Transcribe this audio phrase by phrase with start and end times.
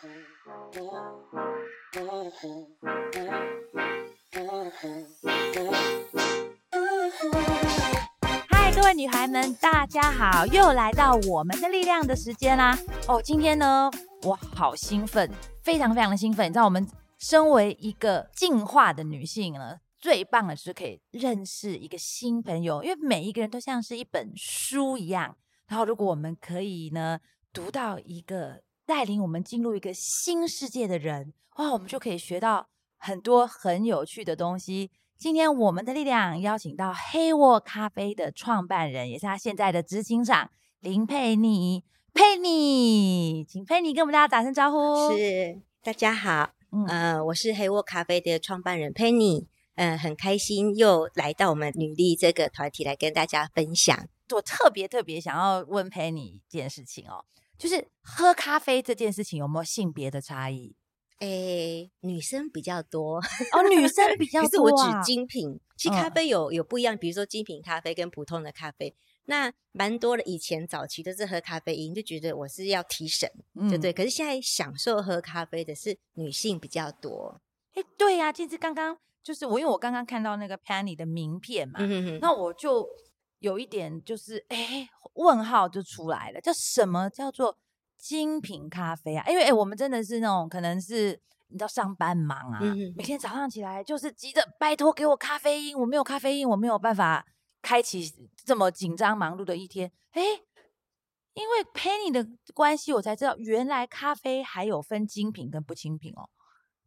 [0.00, 0.08] 嗨，
[8.72, 12.78] 各位女孩们，大家好，又来到我们的力量的时间啦！
[13.08, 13.90] 哦，今天呢，
[14.22, 15.28] 我好兴奋，
[15.64, 16.46] 非常非常的兴奋。
[16.46, 16.86] 你知道，我们
[17.18, 25.36] 身为一个进化的女性呢，最棒的是可以认识一个新朋友，因为每一个人都像是一本书一样。
[25.66, 27.18] 然后，如果我们可以呢，
[27.52, 34.90] 读到一个带领我们进入一个新世界的人，哇，我们就可以学到很多很有趣的东西。
[35.18, 41.84] 今天我们的力量邀请到黑沃咖啡的创办人，也是他现在的执行长林佩妮。
[42.14, 45.14] 佩妮，请佩妮跟我们大家打声招呼。
[45.14, 54.08] 是，大家好，嗯、呃，我是黑沃咖啡的创办人佩妮，嗯、呃，很开心又来到我们女力这个团体来跟大家分享。
[54.34, 57.26] 我特别特别想要问佩妮一件事情哦，
[57.58, 60.74] 就是喝咖啡这件事情有没有性别的差异？
[61.18, 64.48] 诶，女生比较多哦，女生比较多、啊。
[64.48, 68.94] 可是我指精品，其实咖啡有有不一样，比如说精品咖啡跟普通的咖啡。
[69.24, 73.30] 那蛮多的，以前早期都是喝咖啡因，就觉得我是要提神，
[73.68, 73.92] 对不对？
[73.92, 77.40] 可是现在享受喝咖啡的是女性比较多。
[77.74, 82.88] 哎，对呀、啊，其实刚刚就是我，因为我刚刚看到那个 Penny 的名片嘛，嗯、哼哼那我就
[83.38, 87.58] 有一点就是哎，问号就出来了，叫什么叫做
[87.96, 89.24] 精品咖啡啊？
[89.28, 97.26] 因为哎，我们真的是那种可能是你知道上班忙啊，嗯、每天早上起来就是急着拜托给我咖啡因，我没有咖啡因，我没有办法。
[97.60, 100.22] 开启这么紧张忙碌的一天，哎，
[101.34, 106.30] 因为 Penny 的关系，我才知道原来咖啡还有分精品跟不精品哦，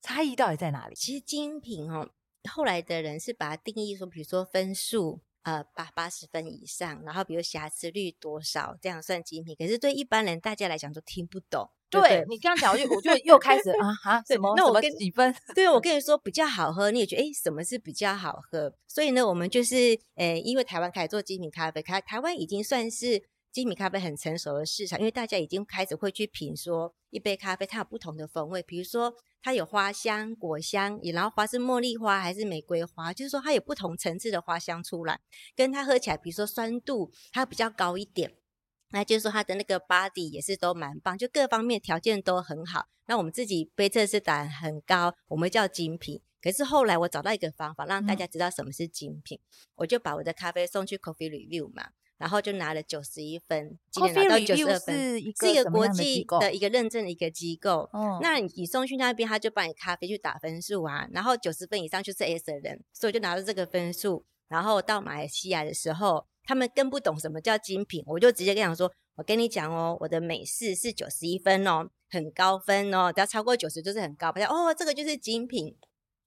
[0.02, 0.96] 差异到底在哪里？
[0.96, 2.10] 其实精品哦，
[2.50, 9.56] 后来的人是把它定义说，比如说分数，呃，八八十分以上，然后比如瑕疵率多少，这样算精品。
[9.58, 11.70] 可是对一般人大家来讲都听不懂。
[11.90, 14.54] 对，对你这样讲，我就我就又开始啊哈， 什么？
[14.56, 15.36] 那我跟几分？
[15.54, 18.74] 对，我跟你说比较好喝，你也觉得哎，什么是比较好喝？
[18.88, 35.20] 所以呢，我们就是呃，因为台湾开始做精品咖啡，台台湾已经算是精品咖啡很成熟的市场，因为大家已经开始会去品说一杯咖啡它有不同的风味，比如说它有花香、果香，然后花是茉莉花还是玫瑰花，就是说它有不同层次的花香出来，
[35.56, 38.36] 跟它喝起来，比如说酸度它比较高一点。
[38.94, 42.88] 那就是说，它的那个 body 也是都蛮棒，就各方面条件都很好。
[43.06, 46.22] 那我们自己杯测试胆很高，我们叫精品。
[46.42, 57.90] 可是后来我找到一个方法，让大家知道什么是精品，嗯、我就把我的咖啡送去 Coffee Review 嘛，然后就拿了九十一分，今年拿到九十二分，是一个国际的一个认证的一个机构。
[57.92, 66.26] 哦、那你送去那边，他就帮你咖啡去打分数啊，然后九十分以上就是 S 的人，所以我就拿到这个分数，然后到马来西亚的时候。
[66.44, 75.78] 他们更不懂什么叫精品，我就直接跟他讲说：“我跟你讲哦，我的美式是九十一分哦，很高分哦，只要超过九十就是很高。”他讲：“哦，这个就是精品。”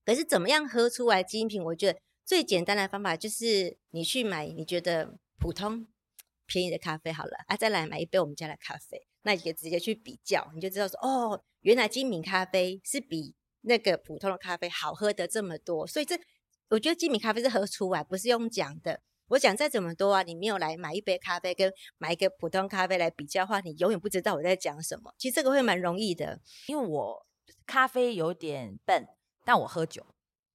[0.07, 1.61] 可是怎么样喝出来精品？
[1.65, 5.87] 我觉得最简单的方法就是你去买你觉得普通
[6.47, 16.19] 便宜的咖啡好了啊，再来买一杯我们家的咖啡，那你就直接去比较，你就知道说：“哦，原来精品咖啡是比那个普通的咖啡好喝的这么多。”所以这
[16.71, 19.03] 我觉得精品咖啡是喝出来，不是用讲的。
[19.29, 25.13] 我讲再怎么多啊，你没有来买一杯咖啡，跟买一个普通咖啡来比较的话，你永远不知道我在讲什么。
[25.19, 27.27] 其实这个会蛮容易的，因为我
[27.67, 29.07] 咖啡有点笨，
[29.45, 30.07] 但我喝酒。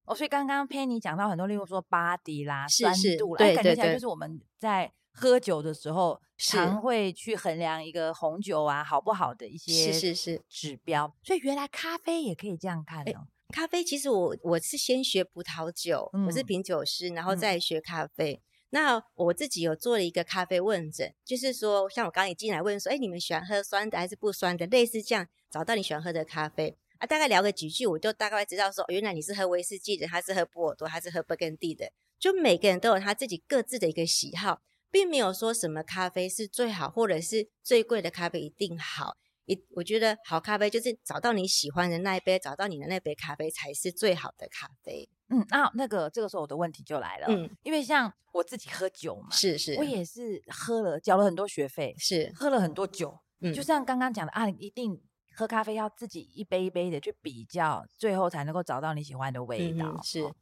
[0.09, 11.13] 哦，所以刚刚 Penny 讲到很多，例如说 body 啦、是是酸度啦，对，感觉起来就是我们在喝酒的时候，常会去衡量一个红酒啊好不好的一些是是是指标。
[11.23, 13.27] 所以原来咖啡也可以这样看哦。
[13.53, 18.33] 咖啡其实我我是先学葡萄酒，嗯、我是品酒师，然后再学咖啡。
[18.33, 24.67] 嗯那我自己有做了一个咖啡问诊，就是说，像我刚刚一进来问说，哎，你们喜欢喝酸的还是不酸的？
[24.67, 31.91] 类似这样，找到你喜欢喝的咖啡啊，大概聊个几句，我就大概知道说，原来你是喝威士忌的，他是喝波尔多，他是喝勃艮第的？
[32.19, 34.61] 就每个人都有他自己各自的一个喜好，
[34.91, 39.15] 并没有说什么咖啡是最好，或者是最贵的咖啡一定好。
[39.45, 45.09] 一，我觉得好咖啡就是找到你喜欢的那一杯，找到你的那杯咖啡才是最好的咖啡。
[45.29, 55.01] 嗯，那那个这个时候我的问题就来了，嗯，因为像我自己喝酒嘛，是是，我也是喝了，交了很多学费，是喝了很多酒，嗯，就像刚刚讲的啊，一定
[55.39, 60.33] 喝咖啡要自己一杯一杯的去比较，最后才能够找到你喜欢的味道，嗯、是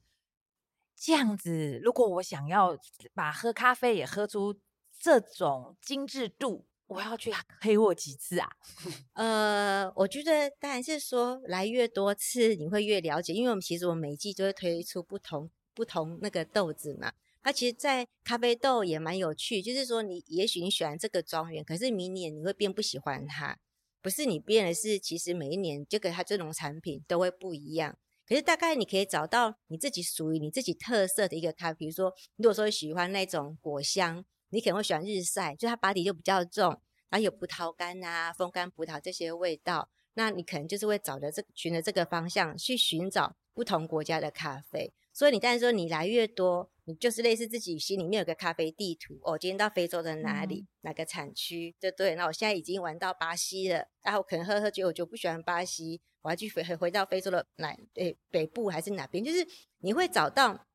[0.95, 1.79] 这样子。
[1.83, 2.75] 如果我想要
[3.13, 4.59] 把喝咖啡也喝出
[4.99, 6.65] 这种精致度。
[6.87, 8.49] 我要去黑沃几次啊？
[9.13, 13.33] 呃，我觉得当然是说来越多次，你会越了解。
[13.33, 17.11] 因为我们其实我们每一季都会推出不同不同那个豆子嘛。
[17.43, 23.59] 它其实，在咖啡豆也蛮有趣，就是说你也许你喜欢这个庄园，可是明年你会变不喜欢它。
[24.07, 27.97] 不是你变的是，其实每一年这个它这种产品都会不一样。
[28.25, 36.69] 可是大概你可以找到你自己属于你自己特色的一个咖啡，比如说，如果说喜欢那种果香，你可能会喜欢日晒，就它巴底就比较重，
[37.09, 44.93] 然后有葡萄干啊、风干葡萄这些味道，那你可能就是会找着这循着这个方向去寻找不同国家的咖啡。
[45.11, 52.15] 所以你但是说你来越多，你就是类似自己心里面有个咖啡地图哦，今天到非洲的哪里，嗯、哪个产区，对对。
[52.15, 55.99] 那我现在已经玩到巴西了，然后我可能喝喝酒，我就不喜欢巴西。
[56.21, 57.75] 我要去回回到非洲的哪？
[57.95, 59.21] 诶，北部还是哪边？
[59.21, 59.45] 就是
[59.79, 60.65] 你会找到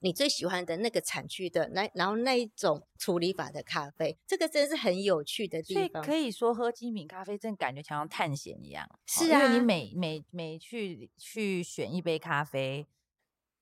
[0.00, 6.02] 你最喜欢的那个产区的那，然后那一种处理法的咖啡，这个真的是很有趣的地方。
[6.02, 8.88] 所以可以说喝精品咖啡，真的感觉像探险一样。
[9.06, 12.86] 是啊，因为你每每每去去选一杯咖啡，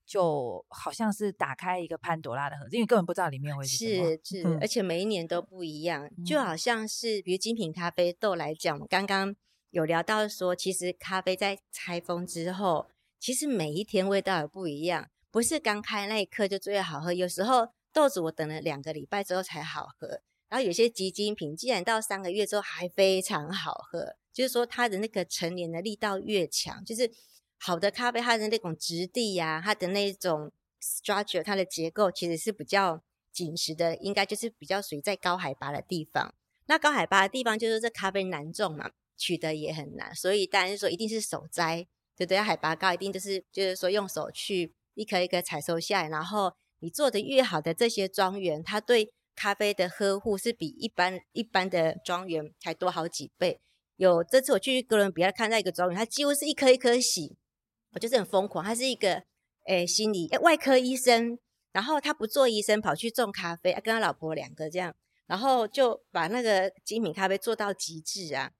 [0.08, 4.18] 就好像是打开一个潘朵拉的盒子，因为根本不知道里面会是什么。
[4.24, 9.36] 是是，而且每一年都不一样，嗯、就好像是比如精品咖啡豆来讲，刚刚。
[9.70, 12.86] 有聊到说，其实咖啡在拆封之后，
[13.20, 17.12] 其实每一天味道也不一样，不是刚开那一刻就最好喝。
[17.12, 24.16] 有时候豆子我等了两个礼拜之后才好喝，然后有些极精品，竟然到三个月之后还非常好喝。
[24.32, 27.10] 就是说它的那个成年的力道越强，就是
[27.58, 30.50] 好的咖啡它的那种质地呀、它的那种
[30.80, 33.02] structure，它的结构其实是比较
[33.32, 36.34] 紧实的，应该就是比较属于在高海拔的地方。
[36.66, 38.90] 那高海拔的地方就是这咖啡难种嘛。
[39.20, 41.84] 取得也很难，所以当然是说一定是手摘，
[42.16, 42.38] 对不对？
[42.38, 53.60] 海拔高，一定就是就是说用手去一颗一颗采收下来，然后你做的越好的这些庄园，它对咖啡的呵护是比一般一般的庄园还多好几倍。
[53.96, 57.36] 有这次我去哥伦比亚看到一个庄园，它几乎是一颗一颗洗，
[57.92, 58.64] 我就是很疯狂。
[58.64, 59.22] 他是一个
[59.66, 61.38] 诶心理诶外科医生，
[61.72, 64.94] 然后他不做医生，跑去种咖啡，跟他老婆两个这样，
[65.26, 68.52] 然后就把那个精品咖啡做到极致啊。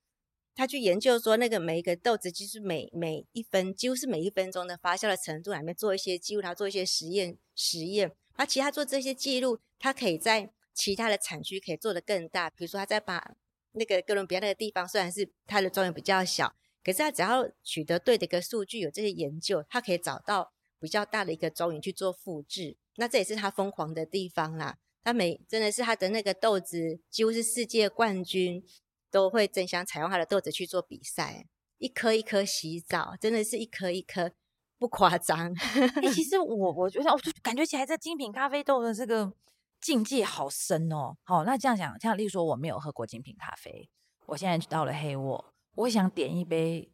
[0.55, 8.13] 他去研究说，那个每一个豆子，就是每每一分，几乎是每一分钟的发酵的程度，里面做一些记录，他做一些实验实验。
[8.35, 12.51] 他其他做这些记录，他可以在其他的产区可以做得更大。
[12.51, 13.37] 比如说，他在把
[13.71, 16.53] 那个哥伦比亚那个地方，虽然是他的庄园比较小，
[16.89, 22.79] 可是他只要取得对的一个数据，有这些研究，他可以找到比较大的一个庄园去做复制。
[22.97, 24.79] 那这也是他疯狂的地方啦。
[25.05, 28.65] 他每真的是他的那个豆子，几乎是世界冠军。
[29.11, 31.47] 都会争相采用他的豆子去做比赛，
[31.79, 34.31] 一颗一颗洗澡，真的是一颗一颗，
[34.79, 35.51] 不夸张。
[35.55, 39.33] 欸、其实 我我觉得，我就感觉起来，这精品咖啡豆的这个
[39.81, 41.17] 境界好深哦。
[41.23, 43.89] 好，那这样讲，像例如说，我没有喝过精品咖啡，
[44.27, 46.91] 我现在到了黑沃，我想点一杯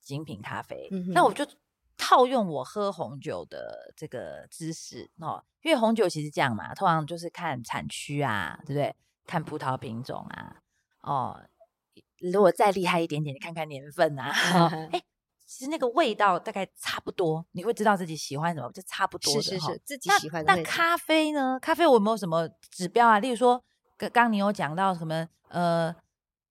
[0.00, 1.46] 精品咖啡，嗯、那我就
[1.96, 8.94] 套用我喝红酒的这个知识哦，因为红酒其实这样嘛，通常就是看产区啊，对不对？
[9.26, 10.56] 看葡萄品种啊。
[11.02, 11.38] 哦，
[12.18, 14.30] 如果再厉害一点点，你看看年份啊，
[14.92, 15.02] 哎，
[15.44, 19.42] 其实那个味道大概差不多，你会知道自己喜欢什么，就差不多的。
[19.42, 20.56] 是是是，自己喜欢的。
[20.56, 21.58] 那咖啡呢？
[21.60, 23.18] 咖啡我有没有什么指标啊？
[23.18, 23.62] 例如说，
[23.98, 25.28] 刚刚你有讲到什么？
[25.48, 25.94] 呃，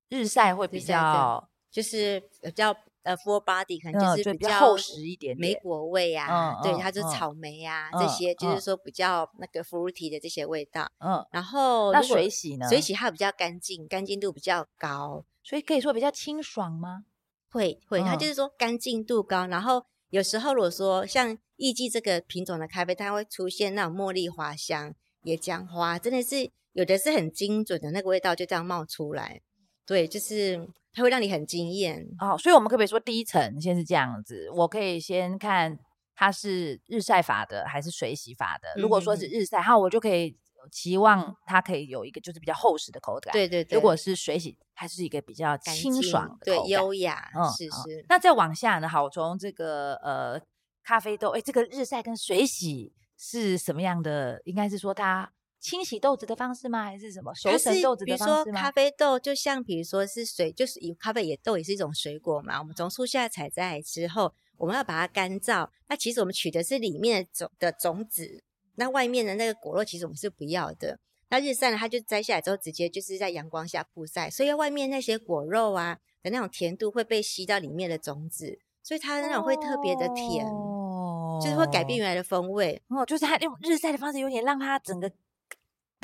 [0.10, 2.74] 日晒会比较，就是比较。
[3.04, 10.90] 呃，full body 可能就是比较厚实一点，莓果味啊，对，它就是草莓啊这些，就是说比较那个 fruity 的这些味道。
[11.00, 12.66] 嗯，然后那水洗呢？
[12.70, 17.04] 水洗它比较干净，干净度比较高，所以可以说比较清爽吗？
[17.52, 19.48] 会会，它就是说干净度高。
[19.48, 29.42] 然后有时候如果说像艺伎这个品种的咖啡，它会出现那种茉莉花香、野姜花，真的是有的是很精准的那个味道就这样冒出来。
[29.86, 30.70] 对，就是。
[30.96, 34.48] 它会让你很惊艳哦，所以我们可不可以说第一层先是这样子？
[34.52, 35.76] 我可以先看
[36.14, 38.80] 它是日晒法的还是水洗法的。
[38.80, 40.38] 如果说是日晒，哈，我就可以
[40.72, 43.34] 期望它可以有一个就是比较厚实的口感。
[43.34, 43.76] 对对对。
[43.76, 47.32] 如果是水洗，还是一个比较清爽的口感，对，优雅。
[47.36, 48.06] 嗯，是是。
[48.08, 48.88] 那再往下呢？
[48.88, 50.40] 好，从这个呃
[50.84, 54.40] 咖啡豆，哎，这个日晒跟水洗是什么样的？
[54.46, 55.32] 应该是说它。
[55.64, 56.84] 清洗豆子的方式吗？
[56.84, 58.44] 还是什么熟成豆子的方式吗？
[58.44, 62.60] 比如说咖啡豆，就像比如说是水，就是以咖啡也豆也是一种水果嘛。
[62.60, 65.70] 我们从树下采摘来之后，我们要把它干燥。
[65.88, 68.44] 那其实我们取的是里面的种的种子，
[68.76, 71.00] 那外面的那个果肉其实我们是不要的。
[71.30, 82.82] 那日晒呢，它就摘下来之后，直接就是在阳光下曝晒，所以外面那些果肉啊的那种甜度会被吸到里面的种子，所以它那种会特别的甜，哦、就是会改变原来的风味。
[82.90, 85.10] 哦，就是它用日晒的方式，有点让它整个。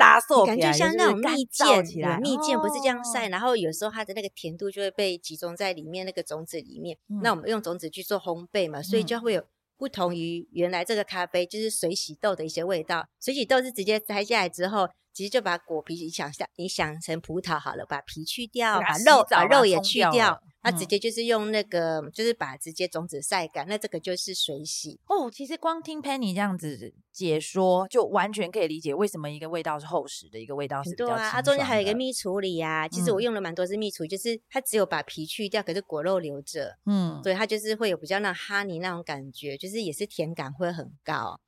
[0.00, 1.82] 打感觉像那种蜜饯，
[2.20, 6.96] 蜜饯不是这样晒，然后有时候它的那个甜度就会被集中在里面那个种子里面。
[7.22, 9.44] 那我们用种子去做烘焙嘛，所以就会有
[9.76, 13.06] 不同于原来这个咖啡就是水洗豆的一些味道。
[13.20, 20.42] 水洗豆是直接摘下来之后，直其实就把果皮，你想象你想成葡萄好了，把皮去掉，把肉把肉也去掉。
[20.62, 25.30] 它直接就是用那个，嗯、就是把直接种子晒干，那这个就是水洗哦。
[25.30, 31.22] 其实光听 Penny 这样子解说，就完全可以理解为什么一个味道是厚实的，一个味道是比较清爽的。
[31.22, 32.88] 对啊，它中间还有一个蜜处理、啊。
[32.88, 36.78] 其实我用了蛮多是蜜处理，嗯、就是它只有把皮去掉，可是果肉留着。
[36.86, 41.38] 嗯，所以它就是会有比较那 honey 那种感觉，就是也是甜感会很高。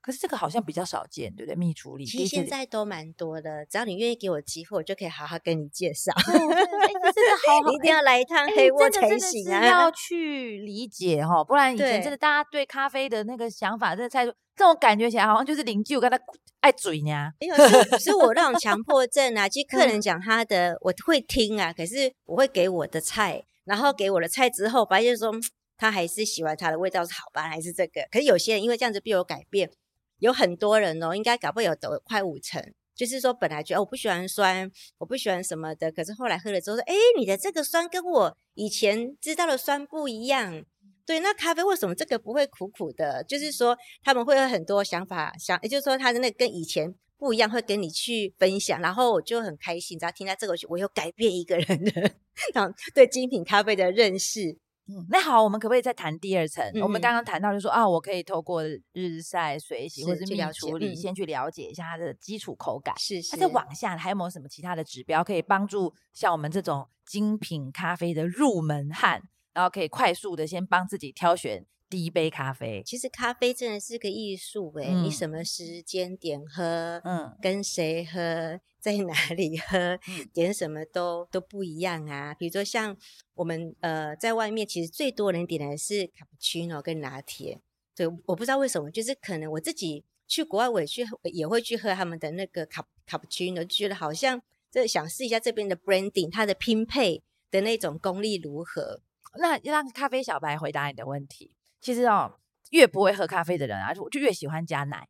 [0.00, 1.56] 可是这个好像比较少见，对不对？
[1.56, 6.12] 蜜处理其实现在都蛮多的，只要你愿意给我机会，我就可以好好跟你介绍。
[6.26, 9.66] 真的好好，一定要来一趟黑窝才行啊！
[9.66, 16.18] 要 去理解哈，不然以前真的大家对咖啡的那个想法，这个态度，这种感觉起来好像就是邻居我跟他
[16.60, 17.30] 爱嘴呢。
[17.40, 19.48] 没有，是是我那种强 迫症啊。
[19.48, 25.30] 其实客人讲他的，我会听啊，可是我会给我的菜，然后给我的菜之后，发现说
[25.76, 28.00] 他还是喜欢他的味道是好吧，还是这个？
[28.10, 29.70] 可是有些人因为这样子必有改变。
[30.20, 32.62] 有很多人哦，应该搞不好有都快五成，
[32.94, 40.64] 就是说本来觉得我不喜欢酸，我不喜欢什么的，可是后来喝了之后说，哎，你的这个酸跟我以前知道的酸不一样。
[41.06, 43.24] 对，那咖啡为什么这个不会苦苦的？
[43.24, 52.12] 就是说他们会有很多想法，想，也就是说他的那跟以前不一样，会跟你去分享，然后我就很开心，只要听到这个，我有改变一个人的，
[52.54, 54.56] 然后对精品咖啡的认识。
[54.90, 56.64] 嗯，那好，我们可不可以再谈第二层？
[56.74, 62.92] 嗯、我们刚刚谈到就是说啊，我可以透过日晒、水洗或者是蜜处理，先去了解一下它的基础口感。
[62.98, 63.36] 是是。
[63.36, 72.82] 那再往下还有没有什么其他的指标可以帮助像我们这种精品咖啡的入门汉，然后可以快速的先帮自己挑选第一杯咖啡？
[72.86, 78.60] 其实咖啡真的是个艺术诶、欸，嗯、你什么时间点喝，嗯，跟谁喝？
[78.78, 79.98] 在哪 里喝，
[80.32, 82.32] 点什么都都不一样啊。
[82.32, 82.96] 比如说像
[83.34, 87.60] 我们呃在外面，其实最多人点的是卡布奇诺跟拿铁。
[87.94, 99.02] 对，我不知道为什么，就是可能我自己去国外，我也去也会去喝他们的那个卡卡布奇诺，就觉得好像这想试一下这边的 branding，它的拼配的那种功力如何。
[99.38, 102.38] 那让咖啡小白回答你的问题，其实哦，
[102.70, 105.08] 越不会喝咖啡的人啊，就就越喜欢加奶。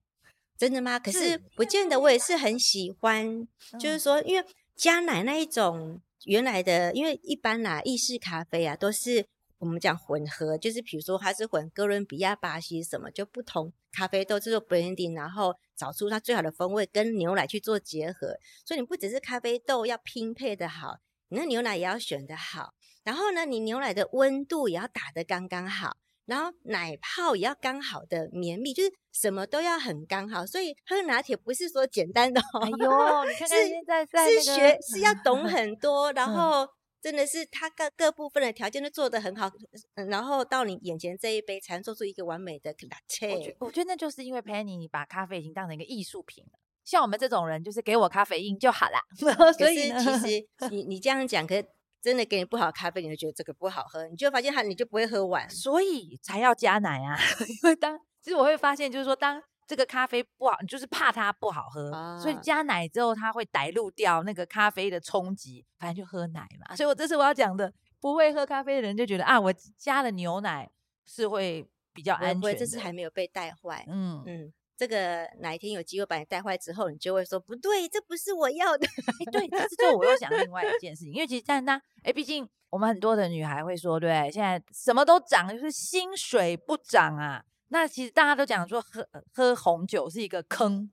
[0.57, 0.99] 真的吗？
[0.99, 3.49] 可是不见得，我也是很喜欢。
[3.59, 4.47] 是就是说，因为
[4.77, 18.37] 加奶那一种原来的，因为一般啦，意式咖啡啊，都是我们讲混合，就是比如说它是混哥伦比亚、巴西什么，就不同咖啡豆制作 blending，然后找出它最好的风味，跟牛奶去做结合。
[18.67, 20.99] 所以你不只是咖啡豆要拼配的好，
[21.29, 25.97] 你那牛奶也要选的好，然后呢，你牛奶的温度也要打得刚刚好。
[26.31, 32.61] 然后奶泡也要刚好的绵密，就是什么都要很刚好，所以喝拿铁不是说简单的哦。
[32.63, 36.65] 哎呦，你看看现在在、那个、是是学是要懂 很多，然后
[37.03, 39.51] 真的是它各各部分的条件都做得很好，
[39.97, 43.57] 嗯，然后到你眼前这一杯才能做出一个完美的拿铁。
[43.59, 49.01] 我觉得那就是因为 Penny 你把咖啡已经当成一个艺术品了，像我们这种人就是给我咖啡因就好啦。
[49.59, 51.61] 所以其实你你这样讲可。
[52.03, 57.19] 真的给你不好的咖啡，你就觉得这个不好喝，你就发现它，你就不会喝完，所以才要加奶啊。
[57.63, 66.75] 因为当其实我会发现，就是说当这个咖啡不好，你就是怕它不好喝，啊、所以加奶之后，它会带入掉那个咖啡的冲击，反正就喝奶嘛。
[66.75, 70.71] 所以我这次我要讲的，不会喝咖啡的人就觉得啊，我加了牛奶
[71.07, 73.85] 是会比较安全，这次还没有被带坏。
[73.89, 74.53] 嗯嗯。
[74.81, 78.87] 嗯这个哪一天有机会把你带坏之后，你就会说不对，这不是我要的。
[78.87, 87.45] 哎，对，但是就我又想另外一件事情，因为其实但那哎，毕竟我们很多的女孩会说，对，现在什么都涨，就是薪水不涨啊。
[87.69, 90.91] 那其实大家都讲说喝喝红酒是一个坑，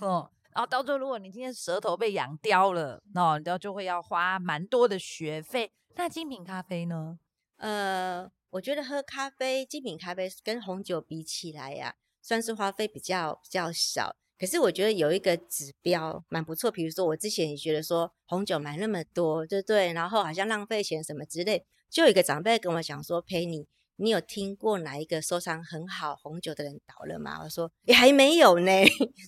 [0.00, 5.70] 嗯，然后到最后如果你今天舌头被养刁了，那然后就会要花蛮多的学费。
[5.94, 7.20] 那精品咖啡呢？
[7.58, 11.94] 呃，我觉得喝咖啡，精品咖啡跟红酒比起来呀、啊。
[12.22, 16.70] 算是花费比较比较少，可是我觉得有一个指标蛮不错。
[16.70, 19.92] 比如说我之前也觉得说红酒买那么多，对不对？
[19.92, 21.64] 然后好像浪费钱什么之类。
[21.90, 28.70] 就有一个长辈跟我讲说：“佩妮，你有听过哪一个收藏很好红酒的人倒了吗？”我说：“也还没有呢。”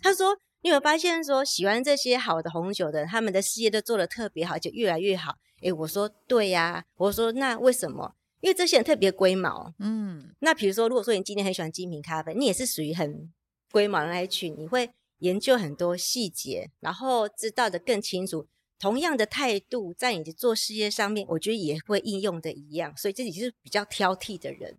[0.02, 13.30] 他说：“你有发现说喜欢这些好的红酒的，他们的事业都做得特别好，就越来越好。”诶，我说：“对呀。”我说：“那为什么？”因为这些人特别龟毛，嗯，那比如说，如果说你今天很喜欢精品咖啡，你也是属于很
[13.70, 18.47] 龟毛的那一群，你会研究很多细节，然后知道的更清楚。
[18.78, 22.97] 同样的态度，在你的做事业上面，我觉得也会应用的一样。
[22.97, 24.78] 所以自己是比较挑剔的人。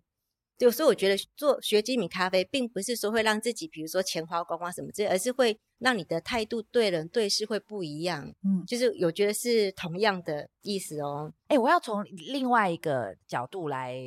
[0.62, 8.32] 对，所以我觉得做学精品咖啡，并不是说会让自己，比如说钱花光光什么之类，而是会让你的态度对人对事会不一样。
[8.44, 11.34] 嗯，就是有觉得是同样的意思哦。
[11.48, 13.98] 哎、欸，我要从另外一个角度来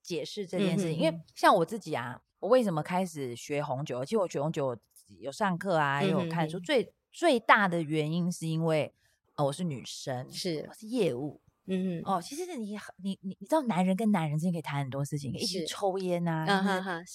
[0.00, 4.04] 解释这件事情，因为像我自己啊，我为什么开始学红酒？
[4.04, 4.78] 其实我学红酒
[5.18, 6.60] 有上课啊，也有看书。
[6.60, 8.94] 最最大的原因是因为，
[9.34, 11.40] 哦，我是女生，是我是业务，
[11.72, 16.44] 嗯哦，其实你你你你知道，男人跟男人之间可以谈很多事情，一起抽烟啊，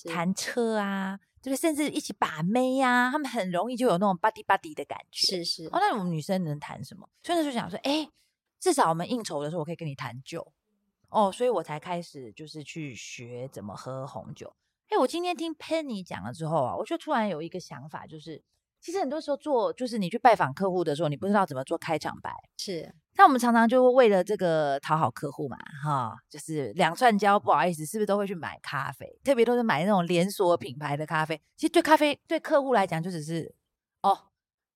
[0.09, 5.65] 谈车啊，就是甚至一起把妹呀，他们很容易就有那种 buddy buddy 的感觉，是是。
[5.65, 7.07] 哦，那我们女生能谈什么？
[7.21, 8.09] 所以就想说，哎，
[8.59, 10.53] 至少我们应酬的时候，我可以跟你谈酒，
[11.09, 14.55] 哦，所以我才开始就是去学怎么喝红酒。
[14.87, 18.41] 哎，我今天听 Penny 讲了之后啊，我就突然有一个想法，就是
[18.79, 22.31] 其实很多时候做，就是你去拜访客户的时候，你不知道怎么做开场白。
[22.57, 29.19] 是，那我们常常就为了这个讨好客户嘛，哈，就是两串胶，不好意思，是不是都会去买咖啡？
[29.23, 31.41] 特别都是买那种连锁品牌的咖啡。
[31.55, 33.55] 其实对咖啡对客户来讲，就只是
[34.01, 34.17] 哦，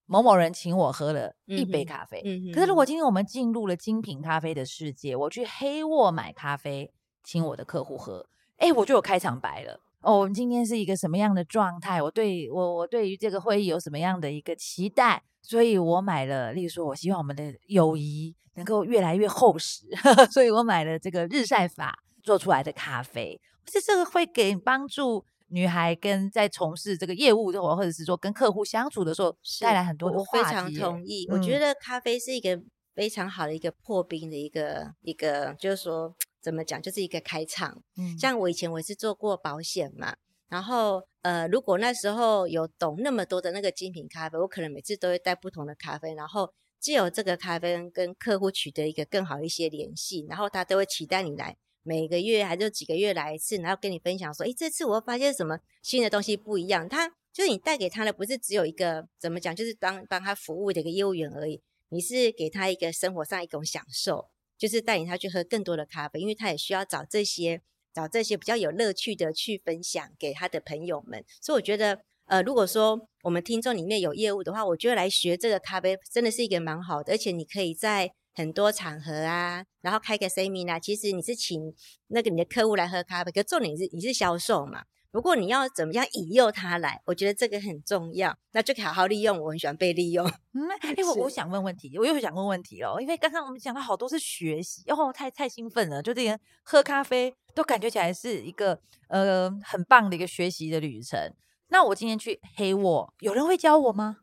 [0.06, 2.22] 某某人请我喝了一杯咖啡。
[2.54, 6.94] 可是如果今天我们进入了精品咖啡的世界，我去黑沃买咖啡，
[7.24, 8.26] 请我的客户喝，
[8.58, 9.82] 哎，我就有开场白了。
[10.02, 12.02] 哦，我们今天是一个什么样的状态？
[12.02, 15.24] 我对我我对于这个会议有什么样的一个期待？
[15.42, 23.40] 所以我买了，例如说，我希望我们的友谊能够越来越厚实，呵呵，所以我买了这个日晒法做出来的咖啡。
[23.66, 30.38] 这这个会给帮助女孩跟在从事这个业务的，或者是说跟客户相处的时候带来很多的话题。
[30.38, 32.62] 我非常同意，嗯，我觉得咖啡是一个
[32.96, 36.16] 非常好的一个破冰的一个一个，就是说。
[36.42, 37.84] 怎么讲，就是一个开场。
[37.98, 40.16] 嗯，像我以前我是做过保险嘛，
[40.48, 56.88] 然后呃，如果那时候有懂那么多的那个精品咖啡，我可能每次都会带不同的咖啡，然后既有这个咖啡跟客户取得一个更好一些联系，然后他都会期待你来每个月还是几个月来一次，然后跟你分享说，诶，这次我发现什么新的东西不一样。
[56.88, 64.30] 他就是你带给他的不是只有一个怎么讲，就是帮帮他服务的一个业务员而已，你是给他一个生活上一种享受。
[64.60, 67.62] 就是带领他去喝更多的咖啡，因为他也需要找这些
[67.94, 71.24] 找这些比较有乐趣的去分享给他的朋友们。
[71.42, 81.74] 所以我觉得，呃，如果说我们听众里面有业务的话，我觉得来学这个咖啡真的是一个蛮好的，而且你可以在很多场合啊，然后开个 semi 呢，其实你是请
[82.08, 84.84] 那个你的客户来喝咖啡，可重点是你是销售嘛。
[85.12, 89.42] 如果你要怎么样引诱他来，我觉得这个很重要，那就可以好好利用。
[89.42, 90.26] 我很喜欢被利用。
[90.54, 101.34] 嗯，哎、欸，我我想问问题，我又想问问题了，因为刚刚我们讲到好多是学习，哦，太太兴奋了，就这个喝咖啡都感觉起来是一个呃很棒的一个学习的旅程。
[101.70, 104.18] 那我今天去黑沃，有人会教我吗？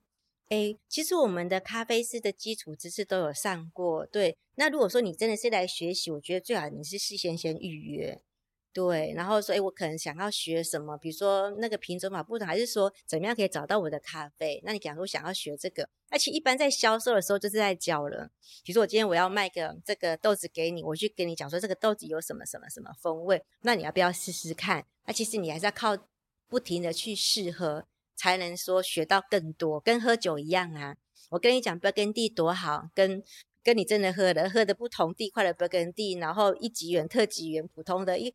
[0.49, 4.07] 哎、欸，其实我们的咖啡师的基础知识都有上过。
[4.07, 8.23] 对，那如果说你真的是来学习，我觉得最好你是事先先预约。
[8.77, 14.61] 对，然后说，哎，我可能想要学什么，比如说那个品种嘛不同，还是说怎么样可以找到我的咖啡？
[14.67, 18.29] 那你假如想要学这个，而且一般在销售的时候就是在教了。
[18.63, 24.85] 比如说我今天我要卖个这个豆子给你，我去跟你讲说这个豆子有什么什么什么风味，那你要不要试试看？
[25.07, 25.97] 那其实你还是要靠
[26.47, 30.99] 不停的去试喝，才能说学到更多，跟喝酒一样啊。
[31.31, 33.23] 我跟你讲，勃艮第多好，跟
[33.63, 38.35] 跟你真的喝的喝的不同地块的勃艮第，然后一级园、特级园、普通的一。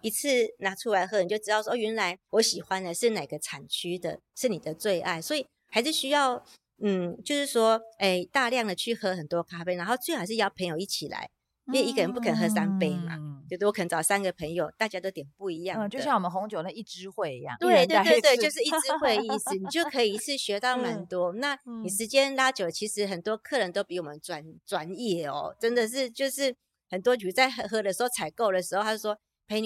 [0.00, 6.44] 一次拿出来喝，你就知道说，哦，原来我喜欢的是哪个产区的，是你的最爱，所以还是需要，
[6.82, 11.30] 嗯，就是说，哎，大量的去喝很多咖啡，然后最好是邀朋友一起来，
[11.66, 21.32] 因为一个人不可能喝三杯嘛，嗯、就我可能找三个朋友，大家都点不一样，嗯，就像我们红酒那一支会一样，对对对对，就是一支会的意思，你就可以一次学到蛮多。
[21.32, 26.54] 嗯、那你时间拉久，其实很多客人都比我们专专业哦，真的是，就是
[26.90, 29.16] 很多，比如在喝喝的时候采购的时候，他就说。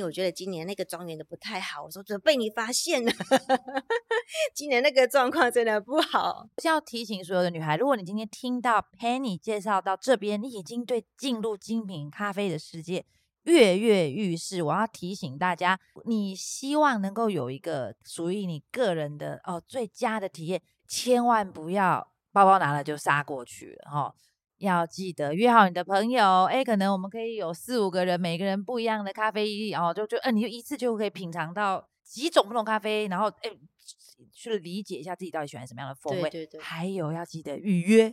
[0.04, 1.84] 我觉得今年那个庄园的不太好。
[1.84, 3.12] 我说，准被你发现了？
[4.54, 6.48] 今年那个状况真的不好。
[6.62, 13.04] 是要提醒所有的女孩，如果你今天听到 Penny 介绍到这边，你已经对进入精品咖啡的世界
[13.44, 14.62] 跃跃欲试。
[14.62, 24.14] 我要提醒大家，你希望能够有一个属于你个人的哦最佳的体验，千万不要包包拿了就杀过去了哦。
[24.58, 33.50] 要记得约好你的朋友，哎，可能我们可以有四五个人，每个人不一样的咖啡，哦，就就，嗯，你就一次就可以品尝到几种不同咖啡，然后，哎，
[34.32, 36.30] 去理解一下自己到底喜欢什么样的风味。
[36.30, 36.60] 对对对。
[36.60, 38.12] 还有要记得预约，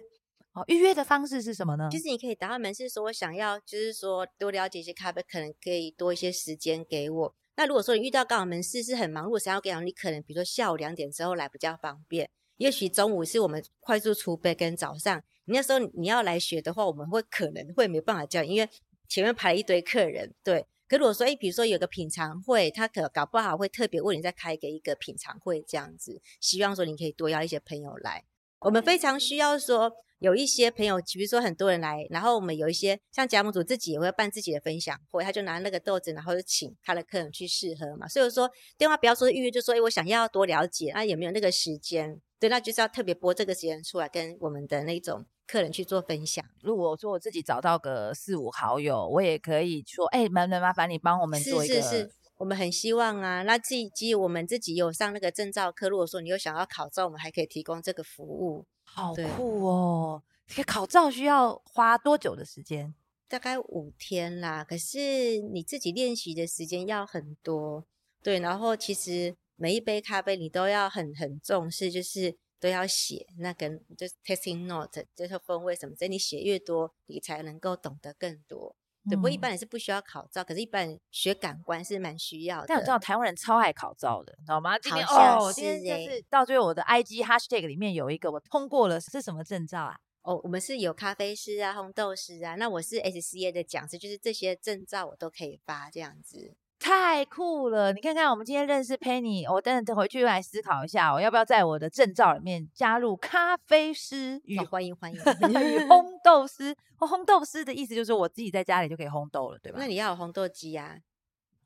[0.54, 1.90] 哦，预约的方式是什么呢？
[1.92, 7.36] 就是你可以打他们是说我想要，就是说多了解一些咖啡，可能可以多一些时间给我。
[7.56, 12.30] 那如果说你遇到刚好门市是很忙碌，想要给你，你可能比如说下午两点之后来比较方便。
[12.58, 18.70] 也许中午是我们快速储备，跟早上你那时候你要来学的话，我们会可能会没办法教，因为
[19.08, 20.34] 前面排了一堆客人。
[20.44, 28.24] 对，可如果说，诶，比如说有个品尝会，他可搞不好会特别为你再开个一个品尝会这样子，希望说你可以多邀一些朋友来。
[28.60, 38.08] 我们非常需要说有一些朋友，比如说很多人来，然后我们有一些像加盟主自己也会办自己的分享会，他就拿那个豆子，然后就请他的客人去试喝嘛。
[38.08, 42.22] 所以说电话不要说预约，就说诶，我想要多了解，啊有没有那个时间？
[42.40, 46.44] 对，那就是要特别拨这个时间出来跟我们的那种客人去做分享。
[46.62, 51.76] 如果说我自己找到个四五好友，我也可以说，哎，麻烦麻烦你帮我们做一个。
[51.76, 53.44] 是是是，我们很希望啊。
[53.44, 58.66] 那自己我们自己有上那个证照课，如果说你有想要考照，我们还可以提供这个服务。
[58.84, 60.24] 好酷哦！
[60.48, 62.94] 这考照需要花多久的时间？
[63.28, 64.64] 大概五天啦。
[64.64, 67.86] 可是你自己练习的时间要很多。
[68.22, 69.36] 对，然后其实。
[69.56, 78.74] 每一杯咖啡你都要很很重视，就是都要写那个就是 tasting note，就是风味什么，所以你写越多，你才能够懂得更多。
[79.04, 82.68] 嗯、对，不过一般人是不需要考照，可是一般人学感官是蛮需要的。
[82.70, 84.80] 但我知道台湾人超爱考照的，知道吗？
[84.80, 89.98] 今天哦，今天就是到最后我的 IG hashtag 里面有一个我通过了，是什么证照啊？
[90.22, 96.56] 哦，我们是有咖啡师啊、烘豆师啊，那我是 SCA 的讲师，就是这些证照我都可以发这样子。
[96.84, 97.94] 太酷了！
[97.94, 105.18] 你看看，我们今天认识 Penny，我等等回去来思考一下，我要不要在我的证照里面加入咖啡师与、哦、欢迎欢迎
[105.50, 106.76] 与烘豆师。
[107.00, 109.78] 哦，烘豆师的意思就是我自己在家里就可以烘豆了，对吧？
[109.80, 110.98] 那你要有烘豆机呀、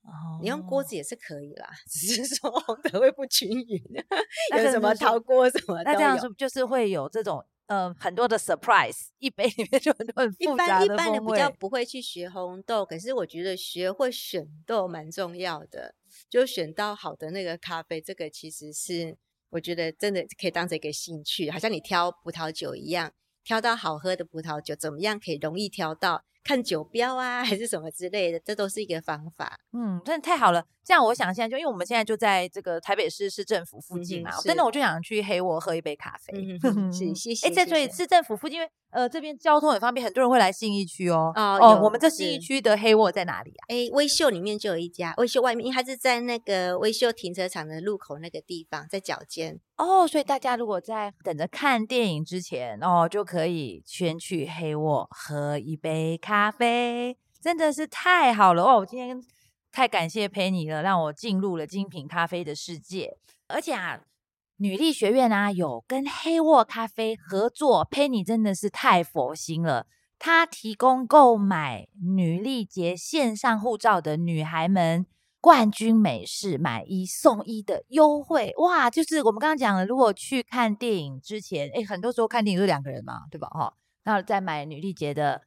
[0.03, 3.81] 啊，哦，你用锅子也是可以啦， 只是说烘的会不均匀，
[4.55, 7.43] 有什么陶锅什么，那这样是就是会有这种。
[7.67, 10.85] 呃，很多的 surprise， 一杯里面就很多很复杂的。
[10.85, 15.93] 一般一般的比较不会去学红豆，可是我觉得学会选豆蛮重要的，
[16.29, 19.17] 就选到好的那个咖啡，这个其实是
[19.49, 23.11] 我觉得真的可以当成一个兴趣，好像你挑葡萄酒一样，
[23.43, 26.23] 挑到好喝的葡萄酒，怎么样可以容易挑到？
[26.47, 29.59] 看酒标啊，还是什么之类的，这都是一个方法。
[29.73, 30.63] 嗯，真的太好了。
[30.85, 36.33] 这样我想现在就，因为我们现在就在这个台北市市政府附近嘛，真的我就想去黑沃喝一杯咖啡。
[36.37, 37.47] 嗯哼，是 谢谢。
[37.47, 41.33] 哎，在所以市政府附近，因为呃这边交通很方便，很多人会来信义区哦。
[41.35, 43.67] 哦，哦，我们这信义区的黑沃在哪里啊？
[43.67, 49.59] 哎，微秀里面就有一家，微秀外面，因为它是在那个微秀停车场的路口那个地方，在脚尖。
[49.75, 57.17] 哦，所以大家如果在等着看电影之前哦，就可以先去黑沃喝一杯咖咖啡。
[57.41, 58.77] 真的是太好了哦！
[58.77, 59.19] 我今天
[59.71, 63.17] 太感谢 Penny 了，让我进入了精品咖啡的世界。
[63.47, 64.01] 而且啊，
[64.57, 69.87] 女力学院啊有跟黑沃咖啡合作，Penny 真的是太佛心了。
[70.19, 75.07] 她提供购买女力节线上护照的女孩们
[75.41, 78.91] 冠军美式买一送一的优惠哇！
[78.91, 83.47] 就是我们刚刚讲了，如果去看电影之前，诶，很多时候看电影都是两个人嘛，对吧？
[83.47, 83.73] 哈，
[84.03, 85.46] 那再买女力节的。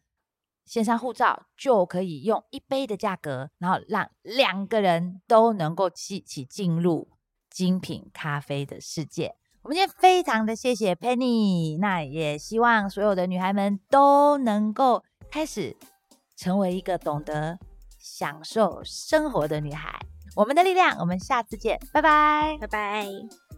[0.70, 7.08] 线上护照就可以用一杯的价格，然后让两个人都能够一起进入
[7.50, 9.34] 精品咖啡的世界。
[9.62, 15.76] 我们今天非常的谢谢 Penny，那也希望所有的女孩们都能够开始
[16.36, 17.58] 成为一个懂得
[17.98, 19.98] 享受生活的女孩。
[20.36, 23.49] 我们的力量，我们下次见，拜拜，拜拜。